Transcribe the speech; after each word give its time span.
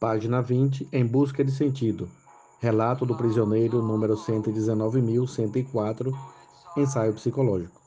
Página 0.00 0.40
20, 0.40 0.88
Em 0.92 1.04
Busca 1.04 1.44
de 1.44 1.50
Sentido. 1.50 2.08
Relato 2.60 3.04
do 3.04 3.16
prisioneiro 3.16 3.82
número 3.82 4.14
119.104, 4.14 6.12
ensaio 6.76 7.12
psicológico. 7.14 7.80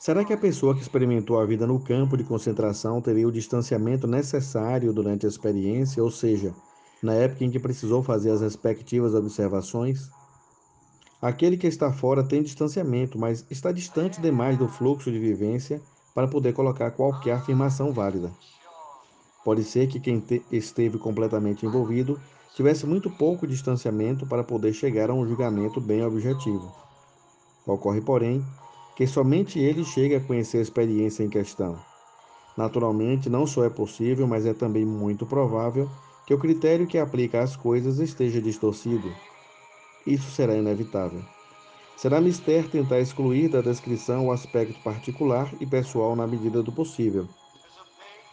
Será 0.00 0.24
que 0.24 0.32
a 0.32 0.36
pessoa 0.36 0.74
que 0.74 0.82
experimentou 0.82 1.38
a 1.38 1.46
vida 1.46 1.64
no 1.64 1.78
campo 1.78 2.16
de 2.16 2.24
concentração 2.24 3.00
teria 3.00 3.28
o 3.28 3.32
distanciamento 3.32 4.08
necessário 4.08 4.92
durante 4.92 5.26
a 5.26 5.28
experiência, 5.28 6.02
ou 6.02 6.10
seja, 6.10 6.52
na 7.00 7.14
época 7.14 7.44
em 7.44 7.50
que 7.52 7.60
precisou 7.60 8.02
fazer 8.02 8.32
as 8.32 8.40
respectivas 8.40 9.14
observações? 9.14 10.10
Aquele 11.20 11.56
que 11.56 11.68
está 11.68 11.92
fora 11.92 12.24
tem 12.24 12.42
distanciamento, 12.42 13.16
mas 13.16 13.46
está 13.48 13.70
distante 13.70 14.20
demais 14.20 14.58
do 14.58 14.66
fluxo 14.66 15.12
de 15.12 15.20
vivência 15.20 15.80
para 16.14 16.28
poder 16.28 16.52
colocar 16.52 16.90
qualquer 16.90 17.32
afirmação 17.32 17.92
válida. 17.92 18.32
Pode 19.44 19.64
ser 19.64 19.88
que 19.88 19.98
quem 19.98 20.22
esteve 20.50 20.98
completamente 20.98 21.66
envolvido 21.66 22.20
tivesse 22.54 22.86
muito 22.86 23.10
pouco 23.10 23.46
distanciamento 23.46 24.26
para 24.26 24.44
poder 24.44 24.72
chegar 24.72 25.10
a 25.10 25.14
um 25.14 25.26
julgamento 25.26 25.80
bem 25.80 26.04
objetivo. 26.04 26.72
Ocorre, 27.66 28.00
porém, 28.00 28.44
que 28.94 29.06
somente 29.06 29.58
ele 29.58 29.84
chega 29.84 30.18
a 30.18 30.20
conhecer 30.20 30.58
a 30.58 30.62
experiência 30.62 31.24
em 31.24 31.28
questão. 31.28 31.78
Naturalmente, 32.56 33.30
não 33.30 33.46
só 33.46 33.64
é 33.64 33.70
possível, 33.70 34.26
mas 34.26 34.44
é 34.44 34.52
também 34.52 34.84
muito 34.84 35.24
provável 35.24 35.88
que 36.26 36.34
o 36.34 36.38
critério 36.38 36.86
que 36.86 36.98
aplica 36.98 37.42
às 37.42 37.56
coisas 37.56 37.98
esteja 37.98 38.40
distorcido. 38.40 39.12
Isso 40.06 40.30
será 40.30 40.54
inevitável. 40.54 41.22
Será 42.02 42.20
mister 42.20 42.68
tentar 42.68 42.98
excluir 42.98 43.48
da 43.48 43.60
descrição 43.60 44.26
o 44.26 44.32
aspecto 44.32 44.76
particular 44.82 45.48
e 45.60 45.64
pessoal 45.64 46.16
na 46.16 46.26
medida 46.26 46.60
do 46.60 46.72
possível. 46.72 47.28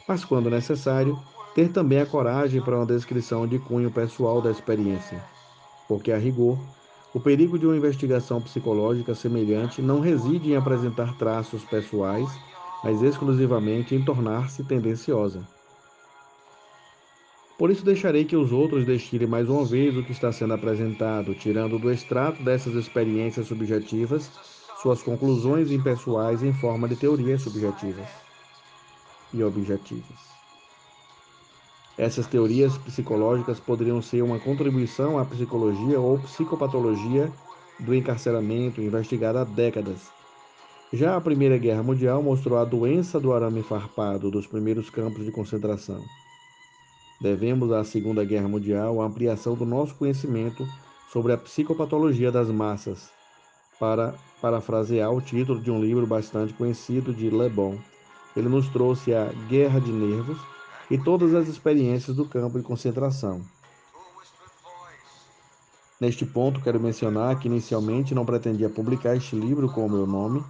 Mas, 0.07 0.25
quando 0.25 0.49
necessário, 0.49 1.19
ter 1.53 1.71
também 1.71 2.01
a 2.01 2.05
coragem 2.07 2.63
para 2.63 2.75
uma 2.75 2.85
descrição 2.87 3.47
de 3.47 3.59
cunho 3.59 3.91
pessoal 3.91 4.41
da 4.41 4.49
experiência. 4.49 5.23
Porque, 5.87 6.11
a 6.11 6.17
rigor, 6.17 6.57
o 7.13 7.19
perigo 7.19 7.59
de 7.59 7.67
uma 7.67 7.77
investigação 7.77 8.41
psicológica 8.41 9.13
semelhante 9.13 9.83
não 9.83 9.99
reside 9.99 10.49
em 10.49 10.55
apresentar 10.55 11.15
traços 11.19 11.63
pessoais, 11.63 12.27
mas 12.83 13.03
exclusivamente 13.03 13.93
em 13.93 14.03
tornar-se 14.03 14.63
tendenciosa. 14.63 15.47
Por 17.59 17.69
isso 17.69 17.83
deixarei 17.83 18.23
que 18.23 18.37
os 18.37 18.53
outros 18.53 18.85
destilem 18.85 19.27
mais 19.27 19.49
uma 19.49 19.65
vez 19.65 19.97
o 19.97 20.01
que 20.01 20.13
está 20.13 20.31
sendo 20.31 20.53
apresentado, 20.53 21.35
tirando 21.35 21.77
do 21.77 21.91
extrato 21.91 22.41
dessas 22.41 22.73
experiências 22.73 23.47
subjetivas 23.47 24.31
suas 24.81 25.03
conclusões 25.03 25.69
impessoais 25.69 26.41
em 26.41 26.53
forma 26.53 26.87
de 26.87 26.95
teorias 26.95 27.41
subjetivas 27.41 28.07
e 29.33 29.43
objetivas. 29.43 30.17
Essas 31.97 32.27
teorias 32.27 32.77
psicológicas 32.77 33.59
poderiam 33.59 34.01
ser 34.01 34.21
uma 34.21 34.39
contribuição 34.39 35.19
à 35.19 35.25
psicologia 35.25 35.99
ou 35.99 36.17
psicopatologia 36.17 37.29
do 37.77 37.93
encarceramento 37.93 38.79
investigada 38.79 39.41
há 39.41 39.43
décadas. 39.43 40.09
Já 40.93 41.17
a 41.17 41.21
Primeira 41.21 41.57
Guerra 41.57 41.83
Mundial 41.83 42.23
mostrou 42.23 42.57
a 42.57 42.63
doença 42.63 43.19
do 43.19 43.33
arame 43.33 43.63
farpado 43.63 44.31
dos 44.31 44.47
primeiros 44.47 44.89
campos 44.89 45.25
de 45.25 45.31
concentração. 45.33 46.01
Devemos 47.19 47.71
à 47.71 47.83
Segunda 47.83 48.23
Guerra 48.23 48.47
Mundial 48.47 49.01
a 49.01 49.05
ampliação 49.05 49.53
do 49.53 49.65
nosso 49.65 49.93
conhecimento 49.95 50.65
sobre 51.11 51.33
a 51.33 51.37
psicopatologia 51.37 52.31
das 52.31 52.49
massas, 52.49 53.09
para 53.77 54.13
parafrasear 54.41 55.11
o 55.11 55.21
título 55.21 55.59
de 55.59 55.69
um 55.69 55.81
livro 55.81 56.07
bastante 56.07 56.53
conhecido 56.53 57.13
de 57.13 57.29
Le 57.29 57.49
Bon. 57.49 57.77
Ele 58.35 58.47
nos 58.47 58.69
trouxe 58.69 59.13
a 59.13 59.25
Guerra 59.49 59.81
de 59.81 59.91
Nervos 59.91 60.39
e 60.89 60.97
todas 60.97 61.33
as 61.33 61.47
experiências 61.47 62.15
do 62.15 62.25
campo 62.25 62.57
de 62.57 62.63
concentração. 62.63 63.41
Neste 65.99 66.25
ponto, 66.25 66.61
quero 66.61 66.79
mencionar 66.79 67.37
que 67.37 67.49
inicialmente 67.49 68.15
não 68.15 68.25
pretendia 68.25 68.69
publicar 68.69 69.17
este 69.17 69.35
livro 69.35 69.67
com 69.67 69.85
o 69.85 69.89
meu 69.89 70.07
nome, 70.07 70.41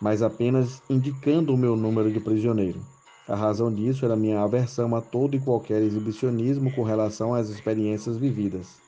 mas 0.00 0.22
apenas 0.22 0.82
indicando 0.90 1.54
o 1.54 1.56
meu 1.56 1.76
número 1.76 2.12
de 2.12 2.18
prisioneiro. 2.18 2.80
A 3.28 3.36
razão 3.36 3.70
disso 3.70 4.06
era 4.06 4.16
minha 4.16 4.40
aversão 4.40 4.96
a 4.96 5.02
todo 5.02 5.36
e 5.36 5.40
qualquer 5.40 5.82
exibicionismo 5.82 6.72
com 6.72 6.82
relação 6.82 7.34
às 7.34 7.50
experiências 7.50 8.16
vividas. 8.16 8.78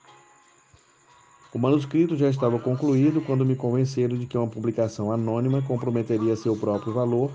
O 1.52 1.58
manuscrito 1.58 2.16
já 2.16 2.30
estava 2.30 2.58
concluído 2.58 3.20
quando 3.20 3.44
me 3.44 3.54
convenceram 3.54 4.16
de 4.16 4.24
que 4.24 4.38
uma 4.38 4.46
publicação 4.46 5.12
anônima 5.12 5.60
comprometeria 5.60 6.36
seu 6.36 6.56
próprio 6.56 6.94
valor 6.94 7.30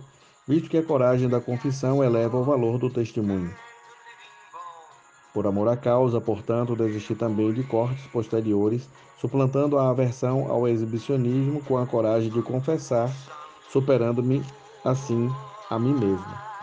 visto 0.48 0.70
que 0.70 0.78
a 0.78 0.84
coragem 0.84 1.28
da 1.28 1.40
confissão 1.40 2.04
eleva 2.04 2.38
o 2.38 2.44
valor 2.44 2.78
do 2.78 2.90
testemunho. 2.90 3.54
Por 5.34 5.46
amor 5.46 5.68
à 5.68 5.76
causa, 5.76 6.22
portanto, 6.22 6.76
desisti 6.76 7.14
também 7.14 7.52
de 7.52 7.64
cortes 7.64 8.08
posteriores, 8.08 8.90
suplantando 9.20 9.78
a 9.78 9.90
aversão 9.90 10.50
ao 10.50 10.68
exibicionismo 10.68 11.62
com 11.64 11.78
a 11.78 11.86
coragem 11.86 12.32
de 12.32 12.42
confessar, 12.42 13.12
superando-me 13.70 14.42
assim 14.84 15.30
a 15.70 15.78
mim 15.78 15.94
mesmo. 15.94 16.55